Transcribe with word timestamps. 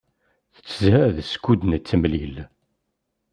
Tettzad 0.55 1.15
skud 1.31 1.61
nettemlil. 1.65 2.35